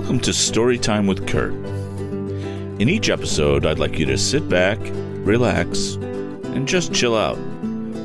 Welcome 0.00 0.20
to 0.20 0.30
Storytime 0.30 1.06
with 1.06 1.28
Kurt. 1.28 1.52
In 2.80 2.88
each 2.88 3.10
episode, 3.10 3.66
I'd 3.66 3.78
like 3.78 3.98
you 3.98 4.06
to 4.06 4.16
sit 4.16 4.48
back, 4.48 4.78
relax, 4.82 5.96
and 5.96 6.66
just 6.66 6.94
chill 6.94 7.14
out 7.14 7.36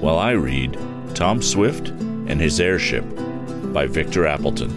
while 0.01 0.17
I 0.17 0.31
read 0.31 0.77
Tom 1.13 1.41
Swift 1.41 1.87
and 1.87 2.41
His 2.41 2.59
Airship 2.59 3.05
by 3.71 3.87
Victor 3.87 4.27
Appleton. 4.27 4.73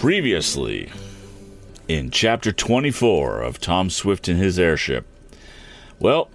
Previously, 0.00 0.90
in 1.86 2.10
chapter 2.10 2.50
24 2.50 3.42
of 3.42 3.60
Tom 3.60 3.90
Swift 3.90 4.26
and 4.26 4.38
His 4.38 4.58
Airship, 4.58 5.06
well, 5.98 6.30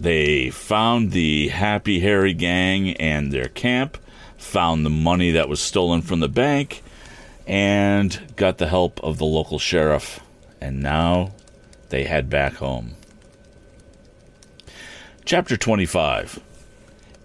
they 0.00 0.48
found 0.48 1.12
the 1.12 1.48
Happy 1.48 2.00
Harry 2.00 2.32
gang 2.32 2.94
and 2.94 3.30
their 3.30 3.48
camp, 3.48 3.98
found 4.38 4.86
the 4.86 4.90
money 4.90 5.30
that 5.32 5.50
was 5.50 5.60
stolen 5.60 6.00
from 6.00 6.20
the 6.20 6.28
bank, 6.28 6.82
and 7.46 8.34
got 8.36 8.58
the 8.58 8.68
help 8.68 9.02
of 9.02 9.18
the 9.18 9.24
local 9.24 9.58
sheriff. 9.58 10.20
And 10.60 10.82
now 10.82 11.32
they 11.90 12.04
head 12.04 12.30
back 12.30 12.54
home. 12.54 12.96
Chapter 15.24 15.56
25 15.56 16.40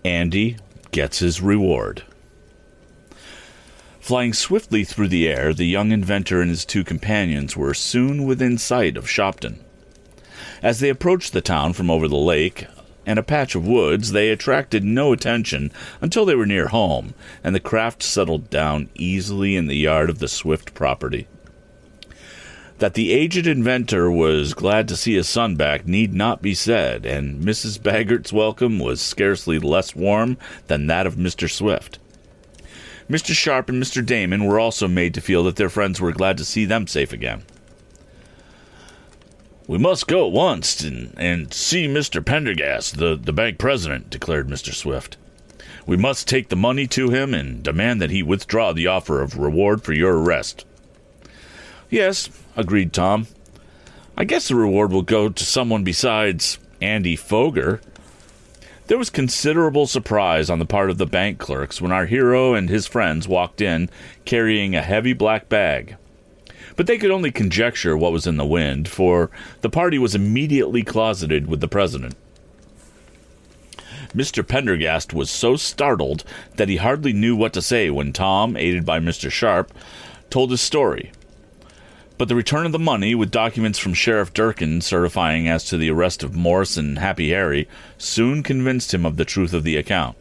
Andy 0.04 0.58
gets 0.92 1.20
his 1.20 1.42
reward. 1.42 2.04
Flying 4.00 4.34
swiftly 4.34 4.84
through 4.84 5.10
the 5.10 5.28
air, 5.28 5.54
the 5.54 5.66
young 5.66 5.92
inventor 5.92 6.42
and 6.42 6.50
his 6.50 6.66
two 6.66 6.84
companions 6.84 7.56
were 7.56 7.74
soon 7.74 8.26
within 8.26 8.58
sight 8.58 8.98
of 8.98 9.06
Shopton. 9.06 9.60
As 10.64 10.80
they 10.80 10.90
approached 10.90 11.32
the 11.32 11.42
town 11.42 11.74
from 11.74 11.92
over 11.92 12.08
the 12.08 12.18
lake 12.18 12.66
and 13.10 13.18
a 13.18 13.24
patch 13.24 13.56
of 13.56 13.66
woods, 13.66 14.12
they 14.12 14.30
attracted 14.30 14.84
no 14.84 15.12
attention 15.12 15.72
until 16.00 16.26
they 16.26 16.36
were 16.36 16.46
near 16.46 16.68
home, 16.68 17.16
and 17.44 17.56
the 17.56 17.60
craft 17.60 18.04
settled 18.04 18.52
down 18.52 18.88
easily 18.94 19.56
in 19.56 19.66
the 19.66 19.76
yard 19.76 20.12
of 20.12 20.20
the 20.20 20.28
Swift 20.28 20.76
property. 20.76 21.28
That 22.78 22.94
the 22.94 23.12
aged 23.12 23.48
inventor 23.48 24.12
was 24.12 24.54
glad 24.54 24.88
to 24.90 24.96
see 24.96 25.16
his 25.16 25.28
son 25.28 25.56
back 25.56 25.88
need 25.88 26.14
not 26.14 26.44
be 26.44 26.54
said, 26.54 27.04
and 27.04 27.42
Mrs. 27.42 27.82
Baggert's 27.82 28.32
welcome 28.32 28.78
was 28.78 29.02
scarcely 29.02 29.58
less 29.58 29.96
warm 29.96 30.38
than 30.68 30.86
that 30.86 31.08
of 31.08 31.16
Mr. 31.16 31.50
Swift. 31.50 31.98
Mr. 33.10 33.34
Sharp 33.34 33.70
and 33.70 33.82
Mr. 33.82 34.06
Damon 34.06 34.46
were 34.46 34.60
also 34.60 34.88
made 34.88 35.16
to 35.16 35.22
feel 35.22 35.44
that 35.46 35.56
their 35.56 35.68
friends 35.68 36.00
were 36.00 36.12
glad 36.12 36.38
to 36.38 36.46
see 36.46 36.64
them 36.64 36.86
safe 36.86 37.12
again. 37.12 37.42
We 39.70 39.78
must 39.78 40.08
go 40.08 40.26
at 40.26 40.34
once 40.34 40.82
and, 40.82 41.14
and 41.16 41.54
see 41.54 41.88
Mr. 41.88 42.26
Pendergast, 42.26 42.98
the, 42.98 43.16
the 43.16 43.32
bank 43.32 43.60
president, 43.60 44.10
declared 44.10 44.48
Mr. 44.48 44.74
Swift. 44.74 45.16
We 45.86 45.96
must 45.96 46.28
take 46.28 46.50
the 46.50 46.56
money 46.56 46.88
to 46.88 47.12
him 47.12 47.36
and 47.36 47.62
demand 47.62 48.02
that 48.02 48.10
he 48.10 48.24
withdraw 48.24 48.74
the 48.74 48.88
offer 48.88 49.22
of 49.22 49.38
reward 49.38 49.84
for 49.84 49.94
your 49.94 50.18
arrest. 50.18 50.66
Yes, 51.88 52.32
agreed 52.56 52.94
Tom. 52.94 53.28
I 54.18 54.24
guess 54.24 54.48
the 54.48 54.56
reward 54.56 54.92
will 54.92 55.04
go 55.04 55.30
to 55.30 55.46
someone 55.46 55.84
besides 55.84 56.58
Andy 56.82 57.16
Foger. 57.16 57.80
There 58.88 58.98
was 58.98 59.12
considerable 59.12 59.86
surprise 59.86 60.50
on 60.50 60.58
the 60.58 60.66
part 60.66 60.90
of 60.90 60.98
the 60.98 61.06
bank 61.06 61.38
clerks 61.38 61.80
when 61.80 61.92
our 61.92 62.08
hero 62.08 62.56
and 62.56 62.72
his 62.72 62.88
friends 62.88 63.28
walked 63.28 63.62
in 63.62 63.92
carrying 64.26 64.74
a 64.74 64.82
heavy 64.82 65.14
black 65.14 65.48
bag 65.48 65.96
but 66.80 66.88
they 66.88 66.98
could 66.98 67.12
only 67.12 67.30
conjecture 67.30 67.98
what 67.98 68.14
was 68.14 68.26
in 68.26 68.38
the 68.38 68.46
wind, 68.46 68.88
for 68.88 69.30
the 69.60 69.70
party 69.70 70.00
was 70.00 70.16
immediately 70.16 70.82
closeted 70.82 71.46
with 71.46 71.60
the 71.60 71.68
president. 71.68 72.16
Mr. 74.16 74.48
Pendergast 74.48 75.14
was 75.14 75.30
so 75.30 75.58
startled 75.58 76.24
that 76.56 76.70
he 76.70 76.78
hardly 76.78 77.12
knew 77.12 77.36
what 77.36 77.52
to 77.52 77.62
say 77.62 77.90
when 77.90 78.14
Tom, 78.14 78.56
aided 78.56 78.86
by 78.86 78.98
Mr. 78.98 79.30
Sharp, 79.30 79.74
told 80.30 80.52
his 80.52 80.62
story. 80.62 81.12
But 82.18 82.30
the 82.30 82.36
return 82.36 82.66
of 82.66 82.72
the 82.72 82.80
money, 82.80 83.14
with 83.14 83.30
documents 83.30 83.78
from 83.78 83.94
Sheriff 83.94 84.34
Durkin 84.34 84.80
certifying 84.80 85.50
as 85.50 85.66
to 85.66 85.76
the 85.76 85.92
arrest 85.92 86.24
of 86.24 86.34
Morse 86.34 86.78
and 86.78 86.98
Happy 86.98 87.32
Harry, 87.32 87.68
soon 87.98 88.42
convinced 88.42 88.94
him 88.94 89.06
of 89.06 89.18
the 89.18 89.26
truth 89.26 89.52
of 89.52 89.66
the 89.66 89.76
account. 89.76 90.16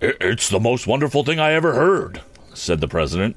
It's 0.00 0.48
the 0.48 0.58
most 0.58 0.88
wonderful 0.88 1.22
thing 1.22 1.38
I 1.38 1.52
ever 1.52 1.74
heard, 1.74 2.20
said 2.52 2.80
the 2.80 2.88
president. 2.88 3.36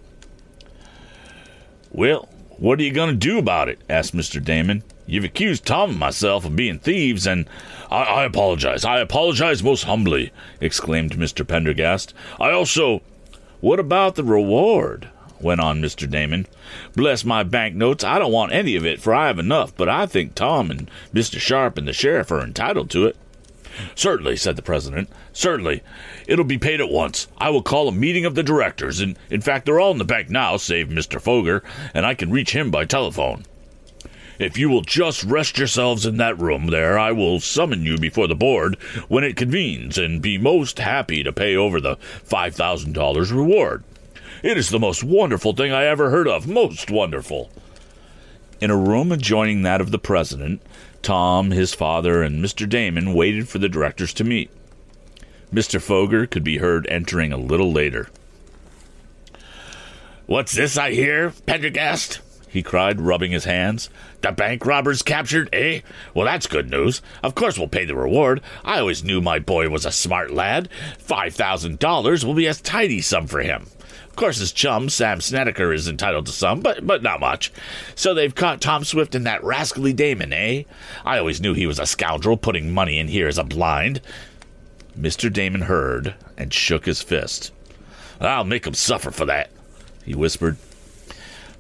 Well, 1.92 2.28
what 2.58 2.80
are 2.80 2.84
you 2.84 2.92
going 2.92 3.12
to 3.12 3.16
do 3.16 3.38
about 3.38 3.70
it? 3.70 3.80
asked 3.90 4.16
Mr. 4.16 4.44
Damon. 4.44 4.84
You've 5.06 5.24
accused 5.24 5.66
Tom 5.66 5.92
and 5.92 6.00
myself 6.00 6.44
of 6.44 6.56
being 6.56 6.80
thieves, 6.80 7.26
and 7.26 7.48
I, 7.90 8.04
I 8.04 8.24
apologize. 8.26 8.84
I 8.84 9.00
apologize 9.00 9.64
most 9.64 9.84
humbly, 9.84 10.32
exclaimed 10.60 11.16
Mr. 11.18 11.48
Pendergast. 11.48 12.14
I 12.40 12.52
also. 12.52 13.02
What 13.62 13.80
about 13.80 14.16
the 14.16 14.24
reward? 14.24 15.10
went 15.40 15.62
on 15.62 15.82
Mr. 15.82 16.10
Damon. 16.10 16.48
Bless 16.96 17.24
my 17.24 17.44
banknotes, 17.44 18.04
I 18.04 18.20
don't 18.20 18.32
want 18.32 18.54
any 18.54 18.76
of 18.76 18.86
it, 18.86 19.00
for 19.00 19.14
I 19.14 19.28
have 19.28 19.40
enough, 19.40 19.76
but 19.76 19.88
I 19.88 20.06
think 20.06 20.34
Tom 20.34 20.72
and 20.72 20.90
Mr. 21.14 21.40
Sharp 21.40 21.78
and 21.78 21.88
the 21.88 21.94
sheriff 21.94 22.32
are 22.32 22.42
entitled 22.42 22.90
to 22.92 23.06
it. 23.06 23.16
Certainly, 23.96 24.38
said 24.38 24.56
the 24.56 24.62
president. 24.62 25.10
Certainly. 25.34 25.84
It'll 26.28 26.46
be 26.46 26.58
paid 26.58 26.82
at 26.82 26.90
once. 26.90 27.28
I 27.38 27.50
will 27.50 27.62
call 27.62 27.88
a 27.88 27.92
meeting 27.92 28.26
of 28.26 28.36
the 28.36 28.44
directors, 28.44 29.00
and 29.00 29.18
in 29.30 29.42
fact, 29.42 29.66
they're 29.66 29.80
all 29.80 29.92
in 29.92 29.98
the 29.98 30.06
bank 30.06 30.30
now, 30.30 30.58
save 30.58 30.88
Mr. 30.88 31.22
Foger, 31.22 31.64
and 31.94 32.06
I 32.06 32.14
can 32.14 32.32
reach 32.32 32.56
him 32.56 32.72
by 32.72 32.86
telephone. 32.86 33.46
If 34.40 34.58
you 34.58 34.70
will 34.70 34.82
just 34.82 35.24
rest 35.24 35.58
yourselves 35.58 36.06
in 36.06 36.18
that 36.18 36.38
room 36.38 36.68
there, 36.68 37.00
I 37.00 37.12
will 37.12 37.40
summon 37.40 37.84
you 37.84 37.98
before 37.98 38.28
the 38.28 38.36
board 38.36 38.76
when 39.08 39.24
it 39.24 39.36
convenes, 39.36 39.98
and 39.98 40.22
be 40.22 40.38
most 40.38 40.78
happy 40.78 41.24
to 41.24 41.34
pay 41.34 41.56
over 41.56 41.82
the 41.82 41.98
$5,000 42.28 43.32
reward. 43.32 43.84
It 44.44 44.58
is 44.58 44.70
the 44.70 44.80
most 44.80 45.04
wonderful 45.04 45.54
thing 45.54 45.72
I 45.72 45.86
ever 45.86 46.12
heard 46.12 46.28
of. 46.28 46.48
Most 46.48 46.92
wonderful. 46.92 47.50
In 48.60 48.72
a 48.72 48.78
room 48.78 49.12
adjoining 49.12 49.62
that 49.62 49.82
of 49.82 49.92
the 49.92 50.00
president, 50.00 50.62
Tom, 51.04 51.52
his 51.52 51.74
father, 51.74 52.24
and 52.24 52.44
Mr. 52.44 52.68
Damon 52.68 53.14
waited 53.14 53.48
for 53.48 53.60
the 53.60 53.70
directors 53.70 54.14
to 54.14 54.24
meet. 54.24 54.50
Mr. 55.54 55.80
Foger 55.80 56.26
could 56.26 56.44
be 56.44 56.58
heard 56.58 56.88
entering 56.88 57.32
a 57.32 57.38
little 57.38 57.72
later. 57.72 58.10
What's 60.26 60.54
this 60.54 60.78
I 60.78 60.92
hear, 60.92 61.34
Pendergast? 61.46 62.20
he 62.50 62.64
cried, 62.64 63.00
rubbing 63.00 63.32
his 63.32 63.46
hands. 63.46 63.90
The 64.22 64.32
bank 64.32 64.66
robbers 64.66 65.04
captured, 65.04 65.50
eh? 65.54 65.82
Well, 66.14 66.26
that's 66.26 66.48
good 66.48 66.72
news. 66.72 67.02
Of 67.22 67.36
course 67.36 67.60
we'll 67.60 67.68
pay 67.68 67.86
the 67.86 67.96
reward. 67.96 68.42
I 68.66 68.80
always 68.80 69.04
knew 69.04 69.22
my 69.22 69.38
boy 69.38 69.70
was 69.70 69.86
a 69.86 69.92
smart 69.92 70.32
lad. 70.32 70.68
Five 70.98 71.36
thousand 71.36 71.78
dollars 71.80 72.26
will 72.26 72.34
be 72.34 72.48
a 72.48 72.54
tidy 72.56 73.02
sum 73.02 73.28
for 73.28 73.42
him. 73.42 73.68
Of 74.18 74.22
course, 74.22 74.40
his 74.40 74.52
chum, 74.52 74.90
Sam 74.90 75.20
Snedecker, 75.20 75.72
is 75.72 75.88
entitled 75.88 76.26
to 76.26 76.32
some, 76.32 76.62
but 76.62 76.88
but 76.88 77.04
not 77.04 77.20
much. 77.20 77.54
So 77.94 78.16
they've 78.16 78.34
caught 78.34 78.62
Tom 78.62 78.84
Swift 78.84 79.14
and 79.14 79.28
that 79.28 79.44
rascally 79.44 79.94
Damon, 79.94 80.34
eh? 80.34 80.64
I 81.06 81.20
always 81.20 81.40
knew 81.40 81.54
he 81.54 81.68
was 81.68 81.78
a 81.78 81.86
scoundrel 81.86 82.36
putting 82.36 82.74
money 82.74 82.98
in 82.98 83.10
here 83.10 83.28
as 83.28 83.38
a 83.38 83.44
blind. 83.44 84.02
Mr. 85.00 85.32
Damon 85.32 85.62
heard 85.62 86.16
and 86.36 86.52
shook 86.52 86.88
his 86.88 87.04
fist. 87.04 87.52
I'll 88.20 88.44
make 88.44 88.66
him 88.66 88.74
suffer 88.74 89.12
for 89.12 89.26
that, 89.26 89.52
he 90.04 90.16
whispered. 90.16 90.58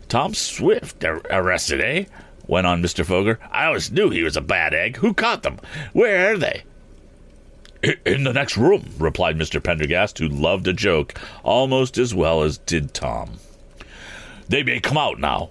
Tom 0.09 0.34
Swift 0.34 1.06
ar- 1.06 1.22
arrested, 1.29 1.79
eh? 1.79 2.06
went 2.47 2.66
on 2.66 2.81
Mr. 2.81 3.06
Foger. 3.06 3.38
I 3.51 3.66
always 3.66 3.91
knew 3.91 4.09
he 4.09 4.24
was 4.24 4.35
a 4.35 4.41
bad 4.41 4.74
egg. 4.74 4.97
Who 4.97 5.13
caught 5.13 5.44
them? 5.44 5.59
Where 5.94 6.34
are 6.34 6.38
they? 6.38 6.63
In 8.06 8.24
the 8.24 8.34
next 8.34 8.58
room, 8.58 8.90
replied 8.98 9.38
Mr. 9.38 9.62
Pendergast, 9.62 10.18
who 10.18 10.28
loved 10.28 10.68
a 10.68 10.74
joke 10.74 11.20
almost 11.44 11.98
as 11.98 12.14
well 12.14 12.44
as 12.44 12.58
did 12.58 12.94
Tom. 12.94 13.40
They 14.48 14.64
may 14.64 14.80
come 14.80 14.98
out 14.98 15.20
now, 15.20 15.50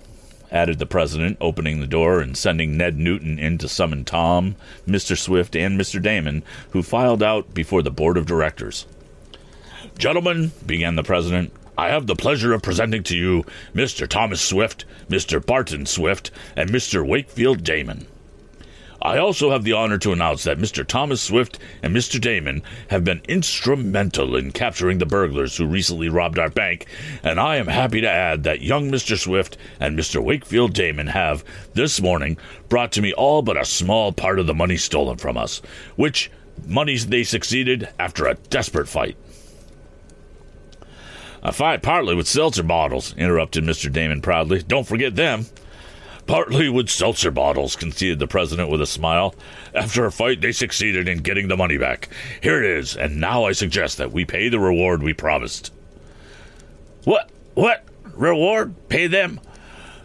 added 0.51 0.79
the 0.79 0.87
president, 0.87 1.37
opening 1.41 1.81
the 1.81 1.87
door 1.87 2.21
and 2.21 2.37
sending 2.37 2.77
Ned 2.77 2.97
Newton 2.97 3.39
in 3.39 3.59
to 3.59 3.69
summon 3.69 4.05
Tom, 4.05 4.57
Mr. 4.87 5.17
Swift, 5.17 5.55
and 5.55 5.79
Mr. 5.79 6.01
Damon, 6.01 6.43
who 6.71 6.83
filed 6.83 7.23
out 7.23 7.53
before 7.53 7.83
the 7.83 7.91
board 7.91 8.17
of 8.17 8.27
directors. 8.27 8.87
Gentlemen, 9.99 10.53
began 10.65 10.97
the 10.97 11.03
president, 11.03 11.53
I 11.79 11.89
have 11.89 12.07
the 12.07 12.17
pleasure 12.17 12.55
of 12.55 12.63
presenting 12.63 13.03
to 13.05 13.17
you 13.17 13.45
Mr. 13.75 14.09
Thomas 14.09 14.41
Swift, 14.41 14.87
Mr. 15.11 15.45
Barton 15.45 15.85
Swift, 15.85 16.31
and 16.57 16.71
Mr. 16.71 17.07
Wakefield 17.07 17.63
Damon. 17.63 18.07
I 19.07 19.19
also 19.19 19.53
have 19.53 19.63
the 19.63 19.73
honor 19.73 19.99
to 19.99 20.11
announce 20.11 20.43
that 20.43 20.59
Mr. 20.59 20.85
Thomas 20.85 21.23
Swift 21.23 21.61
and 21.81 21.95
Mr. 21.95 22.21
Damon 22.21 22.65
have 22.89 23.05
been 23.05 23.23
instrumental 23.29 24.35
in 24.35 24.51
capturing 24.51 24.99
the 24.99 25.07
burglars 25.07 25.57
who 25.57 25.65
recently 25.65 26.09
robbed 26.09 26.41
our 26.41 26.51
bank, 26.51 26.87
and 27.23 27.39
I 27.39 27.55
am 27.55 27.69
happy 27.69 28.01
to 28.01 28.11
add 28.11 28.43
that 28.43 28.63
young 28.63 28.91
Mr. 28.91 29.17
Swift 29.17 29.57
and 29.79 29.97
Mr. 29.97 30.21
Wakefield 30.21 30.75
Damon 30.75 31.07
have, 31.07 31.45
this 31.75 32.01
morning, 32.01 32.37
brought 32.69 32.91
to 32.93 33.01
me 33.01 33.13
all 33.13 33.43
but 33.43 33.57
a 33.57 33.65
small 33.65 34.11
part 34.11 34.41
of 34.41 34.49
the 34.49 34.55
money 34.55 34.77
stolen 34.77 35.19
from 35.19 35.37
us, 35.37 35.63
which 35.95 36.29
money 36.67 36.97
they 36.97 37.23
succeeded 37.23 37.89
after 38.01 38.27
a 38.27 38.35
desperate 38.35 38.89
fight. 38.89 39.17
A 41.45 41.53
fight 41.53 41.81
partly 41.81 42.17
with 42.17 42.27
seltzer 42.27 42.65
bottles, 42.65 43.15
interrupted 43.17 43.63
Mr. 43.63 43.93
Damon 43.93 44.21
proudly. 44.21 44.65
Don't 44.65 44.85
forget 44.85 45.15
them. 45.15 45.47
Partly 46.27 46.69
with 46.69 46.91
seltzer 46.91 47.31
bottles, 47.31 47.77
conceded 47.77 48.19
the 48.19 48.27
president 48.27 48.69
with 48.69 48.83
a 48.83 48.87
smile. 48.87 49.35
After 49.75 50.05
a 50.05 50.13
fight, 50.13 50.41
they 50.41 50.53
succeeded 50.53 51.09
in 51.09 51.19
getting 51.19 51.49
the 51.49 51.57
money 51.57 51.79
back. 51.79 52.09
Here 52.43 52.63
it 52.63 52.79
is, 52.79 52.97
and 52.97 53.21
now 53.21 53.45
I 53.45 53.53
suggest 53.53 53.99
that 53.99 54.13
we 54.13 54.25
pay 54.25 54.49
the 54.49 54.59
reward 54.59 55.03
we 55.03 55.13
promised. 55.13 55.73
What? 57.05 57.31
What? 57.55 57.85
Reward? 58.15 58.75
Pay 58.89 59.07
them? 59.07 59.41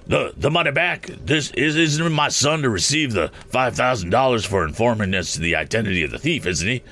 The, 0.05 0.33
the 0.37 0.51
money 0.51 0.71
back? 0.71 1.07
This 1.07 1.51
is, 1.51 1.75
isn't 1.75 2.11
my 2.11 2.29
son 2.29 2.61
to 2.61 2.69
receive 2.69 3.13
the 3.13 3.31
$5,000 3.49 4.45
for 4.45 4.63
informing 4.63 5.15
us 5.15 5.35
the 5.35 5.55
identity 5.55 6.03
of 6.03 6.11
the 6.11 6.19
thief, 6.19 6.45
isn't 6.45 6.67
he? 6.67 6.83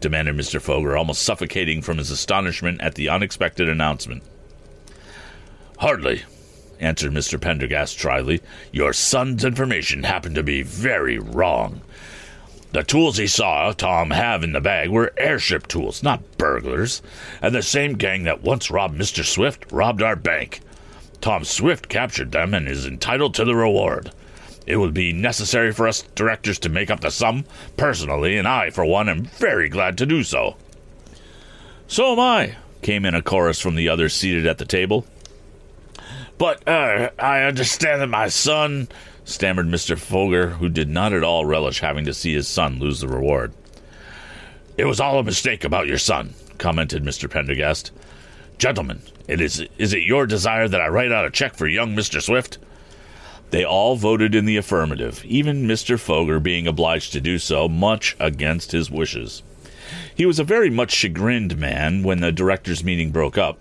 demanded 0.00 0.36
Mr. 0.36 0.60
Foger, 0.60 0.96
almost 0.96 1.22
suffocating 1.22 1.82
from 1.82 1.98
his 1.98 2.10
astonishment 2.10 2.80
at 2.80 2.94
the 2.94 3.08
unexpected 3.08 3.68
announcement. 3.68 4.22
Hardly, 5.78 6.22
answered 6.80 7.12
Mr. 7.12 7.40
Pendergast 7.40 7.98
dryly. 7.98 8.40
Your 8.72 8.92
son's 8.92 9.44
information 9.44 10.02
happened 10.04 10.34
to 10.34 10.42
be 10.42 10.62
very 10.62 11.18
wrong. 11.18 11.82
The 12.72 12.82
tools 12.82 13.16
he 13.16 13.26
saw 13.26 13.72
Tom 13.72 14.10
have 14.10 14.44
in 14.44 14.52
the 14.52 14.60
bag 14.60 14.90
were 14.90 15.14
airship 15.16 15.66
tools, 15.66 16.02
not 16.02 16.36
burglars, 16.36 17.00
and 17.40 17.54
the 17.54 17.62
same 17.62 17.94
gang 17.94 18.24
that 18.24 18.42
once 18.42 18.70
robbed 18.70 19.00
Mr. 19.00 19.24
Swift 19.24 19.64
robbed 19.72 20.02
our 20.02 20.16
bank. 20.16 20.60
Tom 21.20 21.44
Swift 21.44 21.88
captured 21.88 22.32
them 22.32 22.52
and 22.52 22.68
is 22.68 22.86
entitled 22.86 23.34
to 23.34 23.44
the 23.44 23.54
reward. 23.54 24.12
It 24.66 24.76
will 24.76 24.90
be 24.90 25.14
necessary 25.14 25.72
for 25.72 25.88
us 25.88 26.02
directors 26.14 26.58
to 26.58 26.68
make 26.68 26.90
up 26.90 27.00
the 27.00 27.10
sum 27.10 27.46
personally, 27.78 28.36
and 28.36 28.46
I, 28.46 28.68
for 28.68 28.84
one, 28.84 29.08
am 29.08 29.24
very 29.24 29.70
glad 29.70 29.96
to 29.98 30.06
do 30.06 30.22
so. 30.22 30.56
So 31.86 32.12
am 32.12 32.20
I, 32.20 32.56
came 32.82 33.06
in 33.06 33.14
a 33.14 33.22
chorus 33.22 33.58
from 33.58 33.76
the 33.76 33.88
others 33.88 34.12
seated 34.12 34.46
at 34.46 34.58
the 34.58 34.66
table. 34.66 35.06
But 36.38 36.66
uh, 36.68 37.10
I 37.18 37.42
understand 37.42 38.00
that 38.00 38.06
my 38.06 38.28
son 38.28 38.88
stammered 39.24 39.66
Mr. 39.66 39.98
Foger, 39.98 40.50
who 40.50 40.68
did 40.68 40.88
not 40.88 41.12
at 41.12 41.24
all 41.24 41.44
relish 41.44 41.80
having 41.80 42.04
to 42.04 42.14
see 42.14 42.32
his 42.32 42.48
son 42.48 42.78
lose 42.78 43.00
the 43.00 43.08
reward. 43.08 43.52
It 44.76 44.84
was 44.84 45.00
all 45.00 45.18
a 45.18 45.24
mistake 45.24 45.64
about 45.64 45.88
your 45.88 45.98
son, 45.98 46.34
commented 46.56 47.02
Mr. 47.02 47.28
Pendergast. 47.28 47.90
Gentlemen, 48.56 49.02
it 49.26 49.40
is 49.40 49.64
is 49.76 49.92
it 49.92 50.02
your 50.02 50.26
desire 50.26 50.68
that 50.68 50.80
I 50.80 50.88
write 50.88 51.12
out 51.12 51.26
a 51.26 51.30
check 51.30 51.54
for 51.54 51.66
young 51.66 51.94
Mr. 51.94 52.22
Swift? 52.22 52.58
They 53.50 53.64
all 53.64 53.96
voted 53.96 54.34
in 54.34 54.44
the 54.44 54.56
affirmative, 54.56 55.24
even 55.24 55.66
Mr. 55.66 55.98
Foger 55.98 56.38
being 56.38 56.66
obliged 56.66 57.12
to 57.12 57.20
do 57.20 57.38
so, 57.38 57.68
much 57.68 58.16
against 58.20 58.72
his 58.72 58.90
wishes. 58.90 59.42
He 60.14 60.26
was 60.26 60.38
a 60.38 60.44
very 60.44 60.70
much 60.70 60.92
chagrined 60.92 61.56
man 61.56 62.02
when 62.02 62.20
the 62.20 62.30
directors' 62.30 62.84
meeting 62.84 63.10
broke 63.10 63.38
up. 63.38 63.58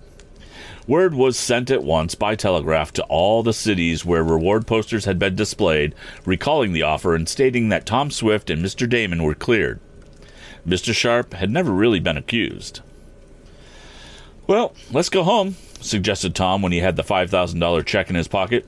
Word 0.88 1.14
was 1.14 1.38
sent 1.38 1.70
at 1.70 1.84
once 1.84 2.16
by 2.16 2.36
telegraph 2.36 2.94
to 2.94 3.04
all 3.04 3.44
the 3.44 3.54
cities 3.54 4.06
where 4.06 4.24
reward 4.24 4.66
posters 4.66 5.04
had 5.04 5.20
been 5.20 5.36
displayed, 5.36 5.94
recalling 6.26 6.72
the 6.72 6.84
offer 6.84 7.14
and 7.14 7.28
stating 7.28 7.68
that 7.70 7.86
Tom 7.86 8.10
Swift 8.10 8.50
and 8.50 8.64
Mr. 8.64 8.90
Damon 8.90 9.24
were 9.24 9.36
cleared. 9.36 9.82
Mr. 10.66 10.94
Sharp 10.94 11.34
had 11.34 11.52
never 11.52 11.72
really 11.72 12.00
been 12.00 12.16
accused. 12.16 12.80
Well, 14.48 14.74
let's 14.90 15.10
go 15.10 15.24
home, 15.24 15.58
suggested 15.82 16.34
Tom 16.34 16.62
when 16.62 16.72
he 16.72 16.80
had 16.80 16.96
the 16.96 17.04
$5,000 17.04 17.86
check 17.86 18.10
in 18.10 18.16
his 18.16 18.30
pocket. 18.30 18.66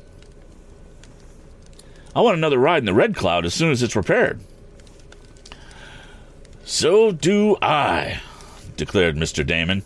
I 2.14 2.20
want 2.20 2.38
another 2.38 2.58
ride 2.58 2.80
in 2.80 2.86
the 2.86 2.94
Red 2.94 3.16
Cloud 3.16 3.46
as 3.46 3.54
soon 3.54 3.72
as 3.72 3.82
it's 3.82 3.96
repaired. 3.96 4.42
So 6.66 7.14
do 7.14 7.56
I, 7.62 8.20
declared 8.76 9.16
Mr. 9.16 9.46
Damon. 9.46 9.84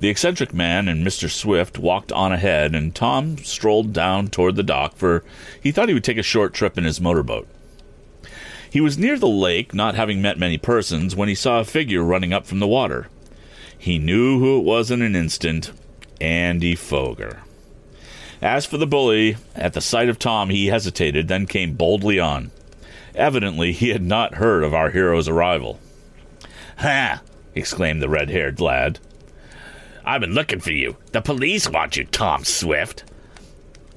The 0.00 0.08
eccentric 0.08 0.54
man 0.54 0.88
and 0.88 1.06
Mr. 1.06 1.30
Swift 1.30 1.78
walked 1.78 2.10
on 2.10 2.32
ahead, 2.32 2.74
and 2.74 2.94
Tom 2.94 3.36
strolled 3.38 3.92
down 3.92 4.28
toward 4.28 4.56
the 4.56 4.62
dock, 4.62 4.96
for 4.96 5.22
he 5.62 5.70
thought 5.70 5.88
he 5.88 5.94
would 5.94 6.04
take 6.04 6.16
a 6.16 6.22
short 6.22 6.54
trip 6.54 6.78
in 6.78 6.84
his 6.84 7.02
motorboat. 7.02 7.46
He 8.70 8.80
was 8.80 8.96
near 8.96 9.18
the 9.18 9.28
lake, 9.28 9.74
not 9.74 9.96
having 9.96 10.22
met 10.22 10.38
many 10.38 10.56
persons, 10.56 11.14
when 11.14 11.28
he 11.28 11.34
saw 11.34 11.60
a 11.60 11.64
figure 11.64 12.02
running 12.02 12.32
up 12.32 12.46
from 12.46 12.60
the 12.60 12.66
water. 12.66 13.08
He 13.76 13.98
knew 13.98 14.38
who 14.38 14.58
it 14.58 14.64
was 14.64 14.90
in 14.90 15.02
an 15.02 15.14
instant 15.14 15.70
Andy 16.18 16.74
Foger. 16.74 17.42
As 18.40 18.64
for 18.64 18.78
the 18.78 18.86
bully, 18.86 19.36
at 19.54 19.74
the 19.74 19.82
sight 19.82 20.08
of 20.08 20.18
Tom 20.18 20.48
he 20.48 20.68
hesitated, 20.68 21.28
then 21.28 21.46
came 21.46 21.74
boldly 21.74 22.18
on. 22.18 22.52
Evidently, 23.14 23.72
he 23.72 23.90
had 23.90 24.02
not 24.02 24.36
heard 24.36 24.64
of 24.64 24.72
our 24.72 24.90
hero's 24.90 25.28
arrival. 25.28 25.78
Ha! 26.78 27.20
exclaimed 27.54 28.00
the 28.00 28.08
red 28.08 28.30
haired 28.30 28.60
lad. 28.60 28.98
I've 30.04 30.20
been 30.20 30.34
looking 30.34 30.60
for 30.60 30.72
you. 30.72 30.96
The 31.12 31.20
police 31.20 31.68
want 31.68 31.96
you, 31.96 32.04
Tom 32.04 32.44
Swift. 32.44 33.04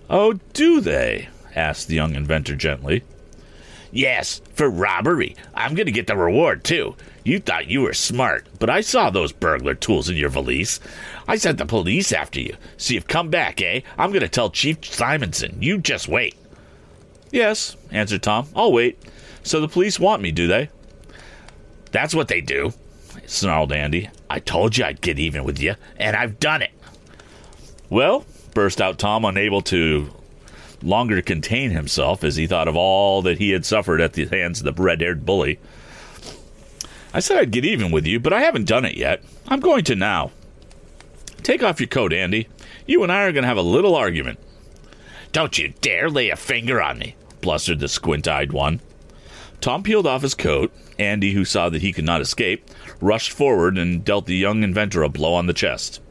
Oh, 0.10 0.34
do 0.54 0.82
they? 0.82 1.30
asked 1.56 1.88
the 1.88 1.96
young 1.96 2.16
inventor 2.16 2.56
gently. 2.56 3.04
Yes, 3.92 4.42
for 4.54 4.70
robbery. 4.70 5.36
I'm 5.54 5.76
going 5.76 5.86
to 5.86 5.92
get 5.92 6.08
the 6.08 6.18
reward, 6.18 6.64
too. 6.64 6.96
You 7.24 7.40
thought 7.40 7.70
you 7.70 7.82
were 7.82 7.94
smart, 7.94 8.48
but 8.60 8.70
I 8.70 8.82
saw 8.82 9.10
those 9.10 9.32
burglar 9.32 9.76
tools 9.76 10.10
in 10.10 10.16
your 10.16 10.30
valise. 10.30 10.80
I 11.28 11.36
sent 11.36 11.58
the 11.60 11.66
police 11.66 12.12
after 12.12 12.40
you. 12.40 12.58
So 12.78 12.96
you've 12.96 13.08
come 13.08 13.30
back, 13.30 13.62
eh? 13.62 13.82
I'm 13.98 14.10
going 14.10 14.22
to 14.22 14.28
tell 14.28 14.50
Chief 14.50 14.84
Simonson. 14.84 15.58
You 15.62 15.78
just 15.78 16.08
wait. 16.08 16.36
Yes, 17.32 17.78
answered 17.92 18.24
Tom. 18.24 18.48
I'll 18.56 18.74
wait. 18.74 19.00
So 19.44 19.62
the 19.62 19.68
police 19.68 20.00
want 20.00 20.22
me, 20.22 20.32
do 20.32 20.48
they? 20.48 20.70
That's 21.92 22.16
what 22.16 22.28
they 22.28 22.42
do 22.42 22.74
snarled 23.26 23.72
Andy. 23.72 24.10
I 24.34 24.40
told 24.40 24.76
you 24.76 24.84
I'd 24.84 25.00
get 25.00 25.20
even 25.20 25.44
with 25.44 25.60
you, 25.60 25.76
and 25.96 26.16
I've 26.16 26.40
done 26.40 26.64
it. 26.64 26.72
Well, 27.92 28.26
burst 28.56 28.82
out 28.82 28.98
Tom, 28.98 29.26
unable 29.26 29.62
to 29.62 30.10
longer 30.82 31.22
contain 31.22 31.70
himself 31.70 32.24
as 32.24 32.36
he 32.36 32.48
thought 32.48 32.68
of 32.68 32.76
all 32.76 33.22
that 33.22 33.38
he 33.38 33.52
had 33.52 33.64
suffered 33.64 34.02
at 34.02 34.14
the 34.14 34.26
hands 34.26 34.60
of 34.60 34.76
the 34.76 34.82
red 34.82 35.02
haired 35.02 35.24
bully. 35.24 35.60
I 37.14 37.20
said 37.20 37.38
I'd 37.38 37.52
get 37.52 37.64
even 37.64 37.92
with 37.92 38.08
you, 38.08 38.20
but 38.20 38.34
I 38.34 38.42
haven't 38.42 38.66
done 38.66 38.86
it 38.86 38.98
yet. 38.98 39.24
I'm 39.48 39.60
going 39.60 39.84
to 39.84 39.96
now. 39.96 40.32
Take 41.44 41.62
off 41.62 41.80
your 41.80 41.86
coat, 41.86 42.12
Andy. 42.12 42.48
You 42.88 43.04
and 43.04 43.12
I 43.12 43.26
are 43.26 43.32
going 43.34 43.44
to 43.44 43.48
have 43.48 43.58
a 43.58 43.62
little 43.62 43.94
argument. 43.94 44.40
Don't 45.32 45.60
you 45.60 45.76
dare 45.80 46.10
lay 46.10 46.32
a 46.32 46.36
finger 46.36 46.82
on 46.82 46.98
me, 46.98 47.16
blustered 47.42 47.80
the 47.80 47.88
squint 47.88 48.28
eyed 48.28 48.52
one. 48.52 48.80
Tom 49.64 49.82
peeled 49.82 50.06
off 50.06 50.24
his 50.24 50.36
coat. 50.36 50.74
Andy, 51.00 51.32
who 51.32 51.46
saw 51.46 51.70
that 51.70 51.82
he 51.82 51.94
could 51.94 52.04
not 52.04 52.20
escape, 52.20 52.70
rushed 53.00 53.32
forward 53.32 53.78
and 53.78 54.04
dealt 54.04 54.26
the 54.26 54.36
young 54.36 54.62
inventor 54.62 55.04
a 55.04 55.08
blow 55.10 55.34
on 55.36 55.46
the 55.48 55.54
chest. 55.54 56.02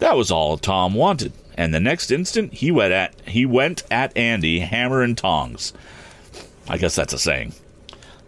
That 0.00 0.18
was 0.18 0.30
all 0.30 0.58
Tom 0.58 0.92
wanted, 0.92 1.32
and 1.56 1.72
the 1.72 1.80
next 1.80 2.10
instant 2.10 2.52
he 2.52 2.70
went 2.70 2.92
at 2.92 3.14
he 3.26 3.46
went 3.46 3.84
at 3.90 4.14
Andy 4.14 4.58
hammer 4.58 5.00
and 5.00 5.16
tongs. 5.16 5.72
I 6.68 6.76
guess 6.76 6.94
that's 6.94 7.14
a 7.14 7.18
saying. 7.18 7.54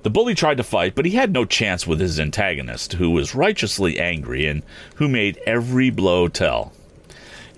The 0.05 0.09
bully 0.09 0.35
tried 0.35 0.57
to 0.57 0.65
fight, 0.65 0.95
but 0.95 1.05
he 1.05 1.11
had 1.11 1.35
no 1.35 1.45
chance 1.45 1.87
with 1.87 2.01
his 2.01 2.19
antagonist, 2.19 2.95
who 2.95 3.11
was 3.11 3.35
righteously 3.35 4.01
angry 4.01 4.47
and 4.47 4.63
who 4.95 5.07
made 5.07 5.39
every 5.45 5.91
blow 5.91 6.29
tell. 6.29 6.73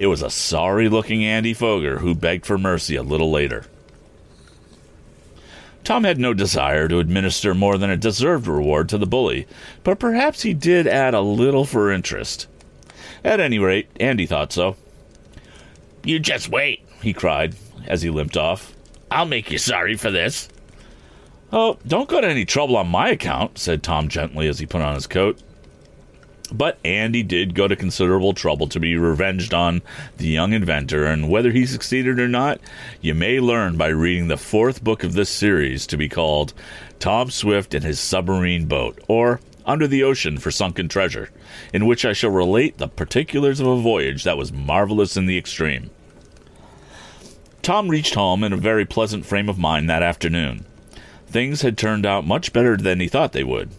It 0.01 0.09
was 0.09 0.23
a 0.23 0.31
sorry 0.31 0.89
looking 0.89 1.25
Andy 1.25 1.55
Foger 1.55 2.01
who 2.01 2.17
begged 2.17 2.45
for 2.45 2.59
mercy 2.59 2.97
a 2.97 3.05
little 3.05 3.31
later. 3.31 3.67
Tom 5.85 6.05
had 6.05 6.19
no 6.19 6.35
desire 6.35 6.87
to 6.89 6.99
administer 6.99 7.55
more 7.55 7.79
than 7.79 7.91
a 7.91 7.97
deserved 7.97 8.47
reward 8.47 8.89
to 8.91 8.99
the 8.99 9.07
bully, 9.07 9.47
but 9.85 9.99
perhaps 9.99 10.43
he 10.43 10.53
did 10.53 10.87
add 10.87 11.15
a 11.15 11.21
little 11.21 11.65
for 11.65 11.91
interest. 11.91 12.47
At 13.25 13.41
any 13.41 13.59
rate, 13.59 13.89
Andy 13.99 14.27
thought 14.27 14.53
so. 14.53 14.77
You 16.05 16.19
just 16.19 16.49
wait, 16.49 16.85
he 17.03 17.13
cried 17.13 17.55
as 17.87 18.03
he 18.03 18.11
limped 18.11 18.37
off. 18.37 18.75
I'll 19.11 19.27
make 19.27 19.51
you 19.51 19.59
sorry 19.59 19.97
for 19.97 20.11
this. 20.11 20.49
Oh, 21.51 21.79
don't 21.87 22.09
go 22.09 22.21
to 22.21 22.29
any 22.29 22.45
trouble 22.45 22.77
on 22.77 22.89
my 22.89 23.09
account, 23.09 23.59
said 23.59 23.83
Tom 23.83 24.09
gently 24.09 24.49
as 24.49 24.59
he 24.59 24.67
put 24.67 24.83
on 24.83 24.95
his 24.95 25.07
coat. 25.07 25.41
But 26.51 26.79
Andy 26.83 27.23
did 27.23 27.55
go 27.55 27.69
to 27.69 27.77
considerable 27.77 28.33
trouble 28.33 28.69
to 28.69 28.81
be 28.81 28.97
revenged 28.97 29.53
on 29.53 29.83
the 30.17 30.29
young 30.29 30.55
inventor, 30.55 31.05
and 31.05 31.29
whether 31.29 31.53
he 31.53 31.67
succeeded 31.67 32.19
or 32.19 32.29
not, 32.29 32.59
you 33.03 33.15
may 33.15 33.39
learn 33.39 33.77
by 33.77 33.89
reading 33.89 34.29
the 34.29 34.39
fourth 34.39 34.83
book 34.83 35.05
of 35.05 35.13
this 35.13 35.29
series 35.29 35.87
to 35.89 35.99
be 35.99 36.09
called 36.09 36.55
Tom 36.99 37.31
Swift 37.31 37.75
and 37.75 37.85
His 37.85 38.01
Submarine 38.01 38.65
Boat, 38.65 38.99
or 39.09 39.41
Under 39.67 39.87
the 39.87 40.03
Ocean 40.03 40.39
for 40.39 40.51
Sunken 40.51 40.89
Treasure, 40.89 41.29
in 41.75 41.85
which 41.85 42.07
I 42.07 42.15
shall 42.15 42.31
relate 42.31 42.79
the 42.79 42.89
particulars 42.89 43.61
of 43.61 43.67
a 43.67 43.81
voyage 43.81 44.25
that 44.25 44.39
was 44.39 44.51
marvelous 44.51 45.19
in 45.19 45.27
the 45.27 45.37
extreme. 45.37 45.91
Tom 47.61 47.89
reached 47.89 48.15
home 48.15 48.43
in 48.43 48.55
a 48.55 48.57
very 48.57 48.87
pleasant 48.87 49.27
frame 49.27 49.51
of 49.51 49.59
mind 49.59 49.91
that 49.91 50.03
afternoon. 50.03 50.65
Things 51.27 51.61
had 51.61 51.77
turned 51.77 52.07
out 52.07 52.27
much 52.27 52.55
better 52.55 52.79
than 52.79 53.01
he 53.01 53.09
thought 53.09 53.33
they 53.33 53.45
would. 53.45 53.71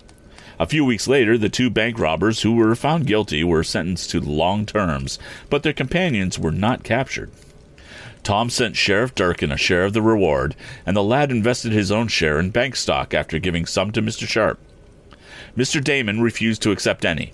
A 0.59 0.67
few 0.67 0.83
weeks 0.83 1.07
later, 1.07 1.37
the 1.37 1.47
two 1.47 1.69
bank 1.69 1.97
robbers 1.97 2.41
who 2.41 2.53
were 2.53 2.75
found 2.75 3.07
guilty 3.07 3.45
were 3.45 3.63
sentenced 3.63 4.09
to 4.09 4.19
long 4.19 4.65
terms, 4.65 5.17
but 5.49 5.63
their 5.63 5.71
companions 5.71 6.37
were 6.37 6.51
not 6.51 6.83
captured. 6.83 7.31
Tom 8.23 8.49
sent 8.49 8.75
Sheriff 8.75 9.15
Durkin 9.15 9.53
a 9.53 9.57
share 9.57 9.85
of 9.85 9.93
the 9.93 10.01
reward, 10.01 10.57
and 10.85 10.97
the 10.97 11.03
lad 11.03 11.31
invested 11.31 11.71
his 11.71 11.93
own 11.93 12.09
share 12.09 12.37
in 12.39 12.49
bank 12.49 12.75
stock 12.75 13.13
after 13.13 13.39
giving 13.39 13.65
some 13.65 13.91
to 13.91 14.01
Mr. 14.01 14.27
Sharp. 14.27 14.59
Mr. 15.55 15.81
Damon 15.81 16.19
refused 16.19 16.61
to 16.61 16.71
accept 16.71 17.05
any. 17.05 17.31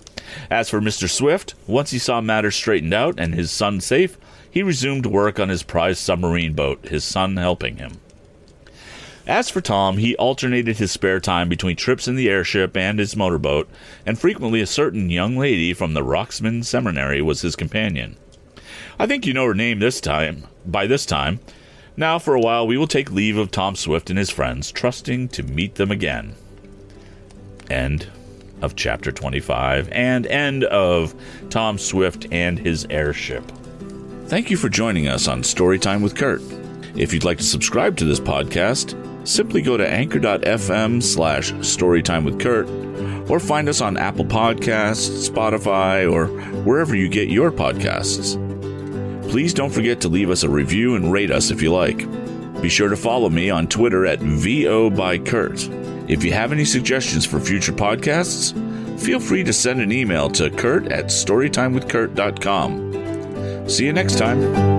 As 0.48 0.70
for 0.70 0.80
Mr. 0.80 1.10
Swift, 1.10 1.54
once 1.66 1.90
he 1.90 1.98
saw 1.98 2.20
matters 2.20 2.54
straightened 2.54 2.94
out 2.94 3.18
and 3.18 3.34
his 3.34 3.50
son 3.50 3.80
safe, 3.80 4.16
he 4.48 4.62
resumed 4.62 5.04
work 5.04 5.40
on 5.40 5.48
his 5.48 5.64
prized 5.64 5.98
submarine 5.98 6.52
boat, 6.52 6.86
his 6.88 7.02
son 7.02 7.36
helping 7.36 7.76
him. 7.76 8.00
As 9.26 9.50
for 9.50 9.60
Tom, 9.60 9.98
he 9.98 10.14
alternated 10.16 10.76
his 10.76 10.92
spare 10.92 11.18
time 11.18 11.48
between 11.48 11.74
trips 11.74 12.06
in 12.06 12.14
the 12.14 12.28
airship 12.28 12.76
and 12.76 12.98
his 12.98 13.16
motorboat, 13.16 13.68
and 14.04 14.16
frequently 14.16 14.60
a 14.60 14.66
certain 14.66 15.10
young 15.10 15.36
lady 15.36 15.74
from 15.74 15.94
the 15.94 16.04
Roxman 16.04 16.64
Seminary 16.64 17.20
was 17.20 17.42
his 17.42 17.56
companion. 17.56 18.16
I 19.00 19.06
think 19.06 19.26
you 19.26 19.34
know 19.34 19.46
her 19.46 19.54
name 19.54 19.80
this 19.80 20.00
time. 20.00 20.44
By 20.64 20.86
this 20.86 21.04
time, 21.04 21.40
now 21.96 22.20
for 22.20 22.34
a 22.34 22.40
while 22.40 22.68
we 22.68 22.78
will 22.78 22.86
take 22.86 23.10
leave 23.10 23.36
of 23.36 23.50
Tom 23.50 23.74
Swift 23.74 24.10
and 24.10 24.18
his 24.18 24.30
friends, 24.30 24.70
trusting 24.70 25.28
to 25.30 25.42
meet 25.42 25.74
them 25.74 25.90
again. 25.90 26.34
End 27.68 28.08
of 28.62 28.76
chapter 28.76 29.10
25 29.10 29.88
and 29.90 30.26
end 30.28 30.64
of 30.64 31.14
Tom 31.50 31.78
Swift 31.78 32.26
and 32.30 32.60
his 32.60 32.86
airship. 32.90 33.44
Thank 34.26 34.50
you 34.50 34.56
for 34.56 34.68
joining 34.68 35.08
us 35.08 35.26
on 35.26 35.42
Storytime 35.42 36.02
with 36.02 36.14
Kurt. 36.14 36.42
If 36.96 37.12
you'd 37.12 37.24
like 37.24 37.38
to 37.38 37.44
subscribe 37.44 37.96
to 37.98 38.04
this 38.04 38.20
podcast, 38.20 38.94
simply 39.26 39.62
go 39.62 39.76
to 39.76 39.86
anchor.fm 39.86 41.02
slash 41.02 41.52
storytime 41.52 42.24
with 42.24 42.40
Kurt 42.40 42.68
or 43.30 43.40
find 43.40 43.68
us 43.68 43.80
on 43.80 43.96
Apple 43.96 44.24
Podcasts, 44.24 45.28
Spotify, 45.28 46.10
or 46.10 46.26
wherever 46.62 46.94
you 46.94 47.08
get 47.08 47.28
your 47.28 47.50
podcasts. 47.50 48.40
Please 49.30 49.52
don't 49.52 49.72
forget 49.72 50.00
to 50.00 50.08
leave 50.08 50.30
us 50.30 50.44
a 50.44 50.48
review 50.48 50.94
and 50.94 51.12
rate 51.12 51.30
us 51.30 51.50
if 51.50 51.60
you 51.60 51.72
like. 51.72 52.06
Be 52.62 52.68
sure 52.68 52.88
to 52.88 52.96
follow 52.96 53.28
me 53.28 53.50
on 53.50 53.66
Twitter 53.66 54.06
at 54.06 54.20
VO 54.20 54.90
by 54.90 55.18
Kurt. 55.18 55.68
If 56.08 56.24
you 56.24 56.32
have 56.32 56.52
any 56.52 56.64
suggestions 56.64 57.26
for 57.26 57.40
future 57.40 57.72
podcasts, 57.72 58.54
feel 59.00 59.20
free 59.20 59.44
to 59.44 59.52
send 59.52 59.80
an 59.80 59.92
email 59.92 60.30
to 60.30 60.50
kurt 60.50 60.90
at 60.92 61.06
storytimewithkurt.com. 61.06 63.68
See 63.68 63.84
you 63.84 63.92
next 63.92 64.16
time. 64.16 64.75